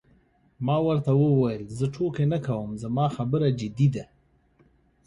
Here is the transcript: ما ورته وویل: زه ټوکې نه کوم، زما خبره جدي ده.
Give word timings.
ما 0.65 0.77
ورته 0.87 1.11
وویل: 1.17 1.63
زه 1.77 1.85
ټوکې 1.93 2.25
نه 2.33 2.39
کوم، 2.47 2.67
زما 2.83 3.05
خبره 3.15 3.47
جدي 3.59 3.87
ده. 3.95 4.05